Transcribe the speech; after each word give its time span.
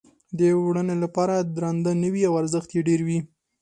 د 0.39 0.41
وړنې 0.63 0.95
لپاره 1.03 1.35
درانده 1.55 1.91
نه 2.01 2.07
وي 2.13 2.23
او 2.29 2.33
ارزښت 2.41 2.69
یې 2.75 2.81
ډېر 2.89 2.99
وي. 3.07 3.19